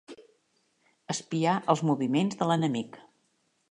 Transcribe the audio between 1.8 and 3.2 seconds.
moviments de l'enemic.